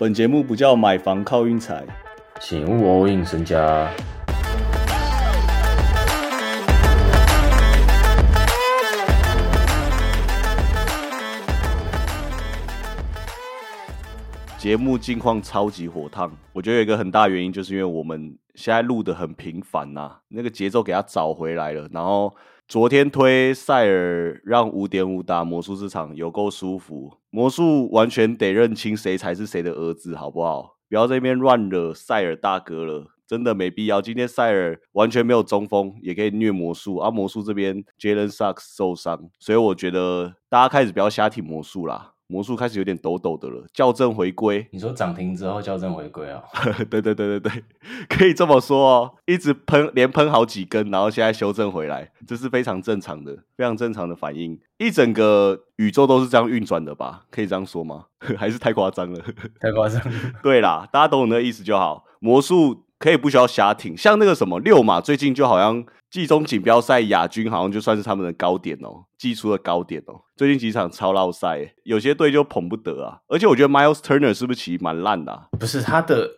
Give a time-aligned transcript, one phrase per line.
[0.00, 1.84] 本节目不叫买房靠运财，
[2.38, 3.90] 请勿 all in 身家。
[14.56, 21.88] 节目近况超级火烫，我觉得有一个很大原因，就是因为我们现在录的很频繁呐、那个节奏给它找回来了。
[21.90, 22.32] 然后
[22.68, 30.76] 昨天推塞尔让五点五打魔术市场有够舒服，魔术完全得认清谁才是谁的儿子，好不好？
[30.86, 33.06] 不要在那边乱惹塞尔大哥了。
[33.26, 34.02] 真的没必要。
[34.02, 37.10] 今天塞尔完全没有中锋，也可以虐魔术啊。
[37.10, 42.12] 魔术这边 Jalen Sucks 受伤，所以我觉得大家开始不要瞎挺魔术啦。
[42.30, 44.66] 魔术开始有点抖抖的了，校正回归。
[44.70, 46.42] 你说涨停之后校正回归啊？
[46.90, 47.64] 对对对对对，
[48.06, 49.14] 可以这么说哦。
[49.24, 54.60] 一直喷，连喷好几根，然后现在修正回来，这是非常正常的，非常正常的反应。
[54.76, 57.22] 一整个宇宙都是这样运转的吧？
[57.30, 58.04] 可以这样说吗？
[58.36, 59.24] 还是太夸张了？
[59.58, 60.00] 太夸张。
[60.42, 62.04] 对啦，大家懂我那个意思就好。
[62.20, 70.14] 魔术可以不需要瞎挺，像那个什么六马，最近就好像季中锦标赛亚军，好像就算是他们的高点哦，季初的高点哦。
[70.36, 73.18] 最近几场超闹赛，有些队就捧不得啊。
[73.28, 75.48] 而且我觉得 Miles Turner 是不是其实蛮烂的、啊？
[75.58, 76.30] 不是他的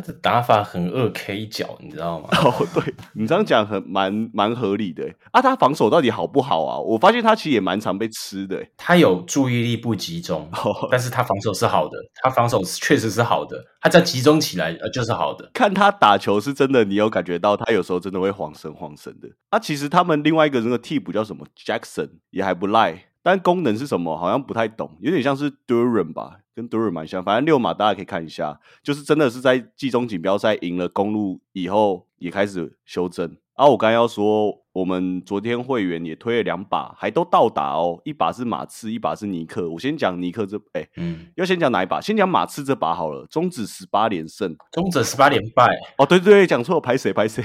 [0.00, 2.28] 他的打法很二 K 脚，你知道吗？
[2.44, 5.42] 哦，对你这样讲很蛮蛮合理的欸啊。
[5.42, 6.78] 他防守到底好不好啊？
[6.78, 8.70] 我发现他其实也蛮常被吃的欸。
[8.76, 15.50] 他有注意力不集中， 哦但是他防守是好的，他防守确实是好的，他只要集中起来呃就是好的。
[15.52, 19.28] 看他打球是真的，你有感觉到他有时候真的会晃神晃神的。
[19.50, 27.22] 啊，其实他们另外一个那个替补叫什么 Jackson 也还不赖，但功能是什么好像不太懂，有点像是 Duran 吧，跟 Duran 蛮像。
[27.22, 33.36] 反正六马大家可以看一下，就是真的是在季中锦标赛赢了公路以后，也开始修正。
[33.54, 38.00] 啊，我刚刚要说，我们昨天会员也推了两把，还都到达哦。
[38.04, 39.68] 一把是马刺，一把是尼克。
[39.68, 42.00] 我先讲尼克这，哎、嗯，要先讲哪一把？
[42.00, 44.56] 先讲马刺这把好了，终止十八连胜。
[44.70, 47.44] 终止十八连败，哦，对对对，讲错，拍谁拍谁，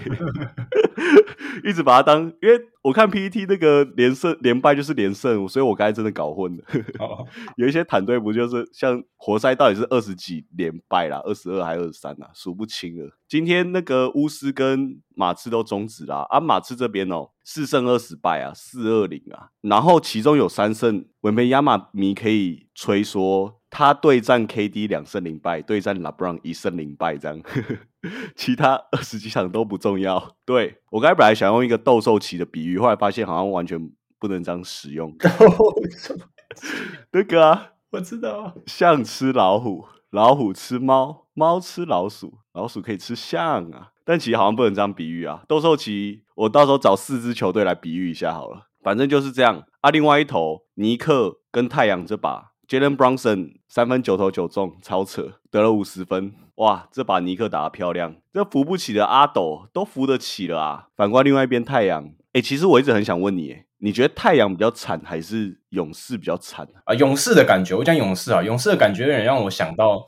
[1.65, 6.63] 一直把它当，因为我看 PPT 那个连胜连败就是连胜，所以我刚才真的搞混了。
[6.99, 7.25] 哦，
[7.55, 13.09] 有一些团队不就是像活塞到底是二十几连败啦，二十二还二十三啊，数不清了。
[13.27, 27.41] 今天那个巫师跟马刺都终止啦，啊，马刺这边哦四胜二十败啊，四二零啊，然后其中有三胜，文培亚马迷可以吹说他对战 KD 两胜零败，对战 LeBron 一胜零败这样。
[28.35, 30.35] 其他二十几场都不重要。
[30.45, 35.15] 对我刚才本来想用一个斗兽棋的比喻，后来发现好像完全不能这样使用。
[37.11, 43.89] 那个啊，我知道，象吃老虎，老虎吃猫，猫吃老鼠，老鼠可以吃象啊。
[44.05, 45.43] 但其实好像不能这样比喻啊。
[45.47, 48.67] 斗兽棋，我到时候找四支球队来比喻一下好了。
[48.83, 49.89] 反正就是这样啊。
[49.89, 56.33] 另外一头，尼克跟太阳这把，Jalen Brunson 三分九投九中，超扯，得了五十分。
[56.55, 60.87] 哇，这把尼克打得漂亮，这扶不起的阿斗都扶得起了啊。
[60.95, 66.93] 反观另外一边太阳，哎、其实我一直很想问你，诶你觉得太阳比较惨，还是勇士比较惨啊？
[66.93, 70.05] 啊，勇士的感觉，我讲勇士啊，勇士的感觉有点让我想到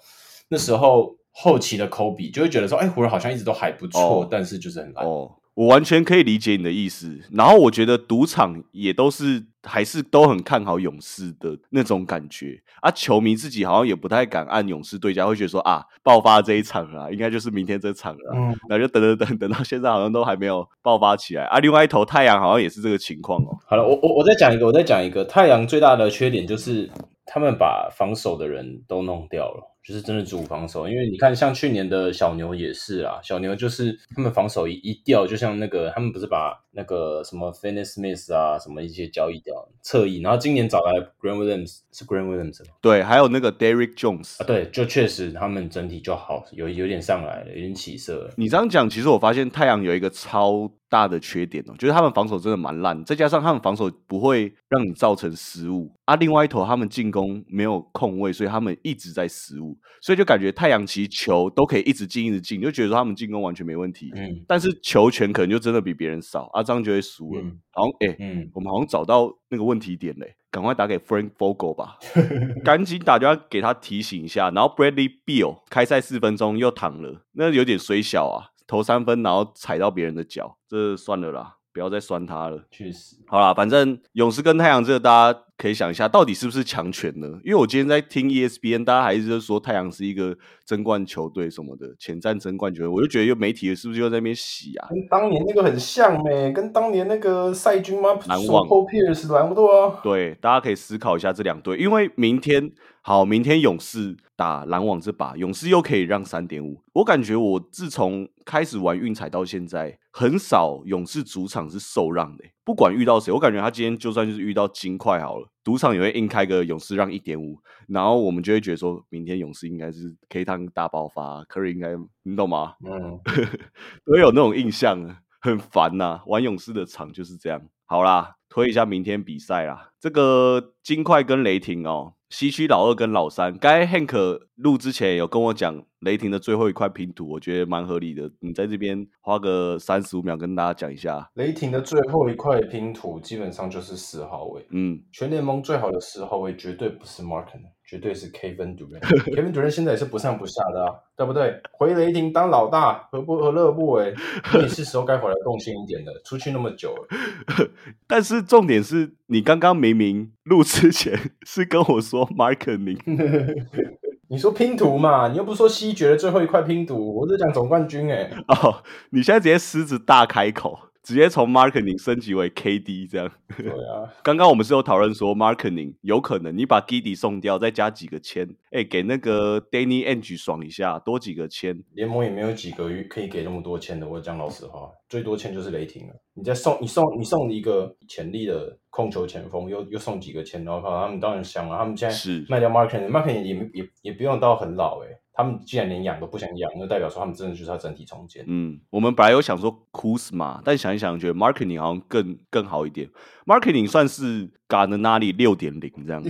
[0.50, 5.04] 那时候后期的科比，就会觉得说，哎，湖人好像一直都还不错，哦但是就是很烂。
[5.04, 7.20] 哦，我完全可以理解你的意思。
[7.32, 21.60] 然后我觉得赌场也都是还是都很看好勇士的那种感觉啊，球迷自己好像也不太敢按勇士对家，会觉得说啊，爆发这一场啊，应该就是明天这场了啊、嗯，然后就等等等等到现在好像都还没有爆发起来啊。
[21.60, 23.58] 另外一头太阳好像也是这个情况哦。
[23.66, 26.92] 好了，我我我再讲一个，我再讲一个，太阳最大的缺点就是
[27.26, 29.72] 他们把防守的人都弄掉了。
[29.86, 39.54] 就是真的主防守，因为你看，像去年的小牛也是啊，小牛就是他们防守一一掉，就像那个他们不是把那个什么 f i n n y Smith 啊什么一些交易掉
[39.84, 40.92] 侧翼，然后今年找来
[41.22, 42.74] Grant Williams 是 Grant Williams 吗？
[42.82, 48.34] 对，还有那个 Derrick Jones 啊，对，就确实他们整体就好，有有点上来了，有点起色了。
[48.38, 56.16] 你这样讲，其实我发现太阳有一个超大的缺点哦，就是他们防守真的蛮烂，再加上他们防守不会让你造成失误啊。
[56.16, 64.12] 另外一头他们进攻没有空位，所以他们一直在失误，所以就感觉太阳其实球都可以一直进一直进，就觉得说他们进攻完全没问题。
[64.16, 67.42] 嗯但是球权可能就真的比别人少啊，这样就会输了。
[67.42, 71.98] 嗯好像哎、嗯，我们好像找到那个问题点嘞，赶快打给 Frank Vogel 吧，
[72.64, 74.50] 赶紧打电话给他提醒一下。
[74.52, 82.66] 然后 Bradley Beal 开赛四分钟又躺了，那有点水小啊，投三分然后踩到别人的脚，这算了啦，不要再酸他了。
[82.72, 87.28] 确实，好啦，反正勇士跟太阳这个大家可以想一下，到底是不是强权呢？
[87.44, 94.88] 因为我今天在听 ESPN，大家还是说太阳是一个争冠球队什么的，潜在争冠球队，我就觉得又媒体是不是又在那边洗啊？
[94.90, 96.52] 跟当年那个很像没？
[96.52, 98.10] 跟当年那个赛军吗？
[98.28, 100.00] 篮网 Pierce 篮不多啊？
[100.04, 102.72] 对，大家可以思考一下这两队，因为明天。
[103.08, 106.82] 好，明天勇士打篮网这把，勇士又可以让三点五。
[106.94, 112.44] 我感觉我自从开始玩运彩到现在，很少勇士主场是受让的。
[112.64, 122.76] 不管遇到谁，我感觉他今天就算就是遇到金块好了，赌场也会硬开个勇士让一点五，然后我们就会觉得说明天勇士应该是 K 汤大爆发，Curry 应该你懂吗？
[122.86, 123.20] 嗯，
[124.06, 126.22] 都有那种印象，很烦呐。
[126.26, 127.62] 玩勇士的场就是这样。
[127.86, 132.15] 好啦，推一下明天比赛啦，这个金块跟雷霆哦。
[132.30, 138.32] 西区老二跟老三，该 Hank 录之前有跟我讲雷霆的最后一块拼图，我觉得蛮合理的。
[138.40, 144.66] 你在这边花个三十五秒跟大家讲一下，雷霆的最后一块拼图基本上就是四号位。
[144.72, 147.62] 嗯，全联盟最好的四号位绝对不是 Marken。
[147.96, 151.62] 绝对是 Kevin Durant，Kevin Durant 现在也是不上不下的啊，对不对？
[151.72, 154.14] 回雷霆当老大，何不何乐不为？
[154.62, 157.70] 你是时候该回来贡献一点的，出去那么久了。
[158.06, 163.00] 但是重点是你刚刚明明录之前 是跟我说 Marketing，
[164.28, 165.30] 你说拼图嘛？
[165.30, 168.30] 你又不是说西决的最后一块拼图，我是讲总冠军哎。
[168.50, 170.78] 哦，你现在直接狮子大开口。
[171.06, 173.32] 直接从 marketing 升级为 KD 这样。
[173.56, 181.80] 对啊， 刚刚我们是有讨论说 marketing 有可能你把 Giddy 送掉，再加几个签，哎，给那个 Danny Ange 爽一下，多几个签。
[181.94, 186.14] 联盟也没有几个可以给那么多签的，我讲老实话，最多签就是雷霆了。
[186.34, 191.78] 你再送你送你送一个潜力的控球前锋，又又送几个签，然后他们当然香了。
[191.78, 195.08] 他们现在是卖掉 marketing，marketing 也也也不用到很老哎。
[195.36, 198.46] 他们既然连养都不想养，那代表说他们真的就是要整体重建。
[198.48, 203.10] 嗯，我们本来有想说 Kuzma，但想一想觉得 marketing 好像更更好一点。
[203.46, 206.24] marketing 算是 Garneri 六点零这样，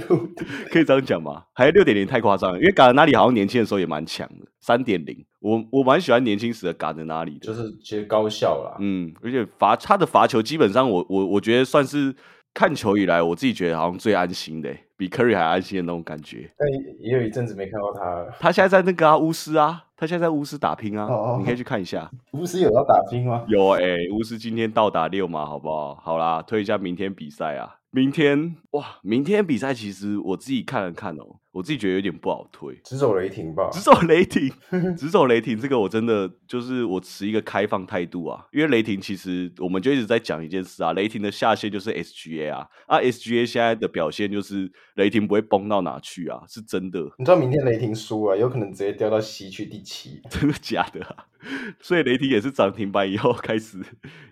[0.71, 1.43] 可以这样讲吗？
[1.53, 2.57] 还是六点零太夸张了？
[2.57, 5.23] 因为 Garneri 好像年轻的时候也蛮强的，三点零。
[5.39, 8.77] 我我蛮喜欢年轻时的 Garneri 的，就是其实高效啦。
[8.79, 12.15] 嗯，而且罚他的罚球基本上，我我我觉得算是。
[12.57, 16.51] 看球以来，我自己觉得好像最安心的，比 Curry 还安心的那种感觉。
[16.57, 16.67] 但
[16.99, 18.33] 也有一阵子没看到他了。
[18.39, 21.07] 他现在在那个啊，巫师啊，他现在在巫师打拼啊，
[21.39, 22.09] 你可以去看一下。
[22.33, 23.43] 巫师有要打拼吗？
[23.47, 25.95] 有哎，巫师今天到达六嘛，好不好？
[25.95, 27.77] 好啦，推一下明天比赛啊。
[27.91, 31.39] 明天哇，明天比赛其实我自己看了看哦。
[31.53, 33.69] 我自己觉得有点不好推，直走雷霆吧。
[33.71, 34.51] 直走雷霆，
[34.97, 38.45] 直走雷霆，这个我真的就是我持一个开放态度啊。
[38.51, 46.99] 因为雷霆其实我们就一直在讲一件事啊，雷霆的下限就是 SGA 啊，啊 SGA 现在的表现就是雷霆不会崩到哪去啊，是真的。
[47.17, 51.25] 你知道明天雷霆输了，有可能直接掉到西区第七，真的假的啊？
[51.79, 53.79] 所以雷霆也是涨停板以后开始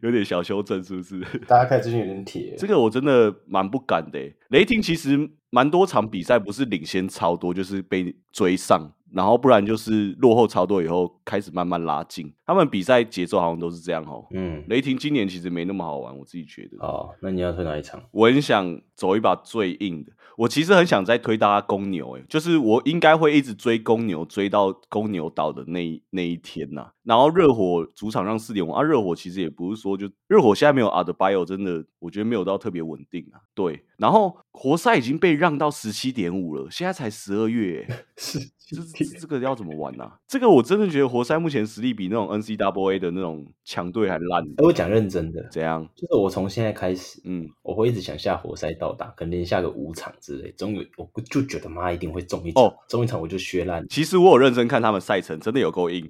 [0.01, 1.19] 有点小修正，是不是？
[1.47, 4.19] 大家看最近有点铁，这个我真的蛮不敢的。
[4.49, 5.29] 雷霆其实。
[5.53, 12.33] 蛮多场比赛不是领先超多，就是被追上，然后不然就是落后超多以后开始慢慢拉近。
[12.45, 14.25] 他们比赛节奏好像都是这样哦。
[14.31, 16.77] 嗯，雷霆今年其实没那么好玩，我自己觉得。
[16.79, 18.01] 哦，那你要推哪一场？
[18.11, 20.11] 我很想走一把最硬的。
[20.35, 26.87] 我其实很想再推大家公牛，哎，就是我应该会一直追公牛，追到公牛倒的那那一天呐。
[27.03, 33.41] 然后热火主场让四点五啊，热火其实也不是说就热火现在没有阿德巴约，真的我觉得没有到特别稳定啊。
[33.53, 37.85] 对，然后活塞已经被让到十七点五了，现在才十二月，
[38.17, 38.39] 是，
[38.95, 40.09] 这这个要怎么玩呢？
[40.27, 44.43] 这个我真的觉得活塞目前实力比那种 N C W A 的那种强队还烂。
[44.57, 45.87] 哎，我讲认真的，怎样？
[45.95, 53.85] 就是我从现在开始，嗯，我会一直想下活塞到达，可能连下个五场之类，终于我就觉得妈一定会中一场，哦中一场我就削烂。
[53.89, 56.09] 其实我有认真看他们赛程，真的有够硬。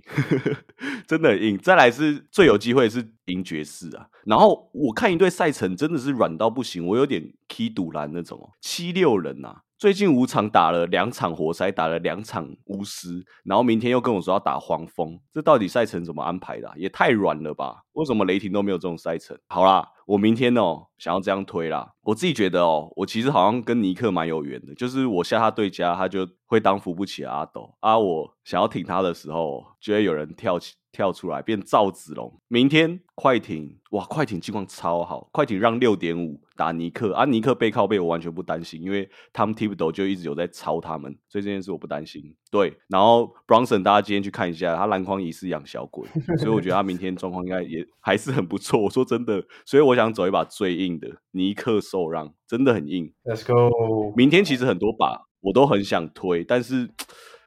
[1.07, 4.07] 真的硬，再来是最有机会是赢爵士啊。
[4.25, 9.61] 然后我看一队赛程真的是软到不行，我有点 K 赌篮那种哦七六人呐。
[9.83, 16.71] 最近五场打了两场活塞，打了两场巫师，然后明天又跟我说要打黄蜂，这到底赛程怎么安排的？
[16.77, 17.83] 也太软了吧？
[17.91, 19.37] 为什么雷霆都没有这种赛程？
[19.49, 21.91] 好啦，我明天哦想要这样推啦。
[22.03, 27.99] 我自己觉得哦，我其实好像跟尼克蛮有缘的，就是我下他对家，他就会当扶不起阿斗啊。
[27.99, 30.75] 我想要挺他的时候，就会有人跳起。
[30.93, 42.33] 跳出来变赵子龙，明天快艇哇，快艇情况超好，快艇让六点五打尼克，啊尼克背靠背我完全不担心，因为他们 Tibdo 就一直有在抄他们，所以这件事我不担心。
[42.51, 46.07] 对，然后 Bronson 大家今天去看一下，他篮筐疑似养小鬼，
[46.37, 48.79] 所以我觉得他明天状况应该也还是很不错。
[48.79, 53.11] 我说真的，所以我想走一把最硬的尼克受让，真的很硬。
[53.25, 56.91] Let's go，明天其实很多把我都很想推，但是。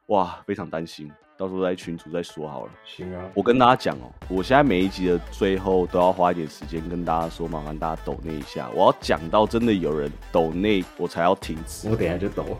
[0.07, 1.11] 哇，非常担心。
[1.37, 2.71] 到时候在群组再说好了。
[2.83, 8.69] 行啊，我跟大家讲哦，我现在每一集的最后都要花一点时间跟大家说，麻烦大家抖那一下。
[8.73, 11.87] 我要讲到真的有人抖那，我才要停止。
[11.89, 12.57] 我等一下就抖，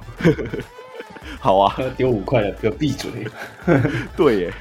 [1.41, 3.27] 好啊，丢五块了，给我闭嘴。
[4.15, 4.53] 对耶。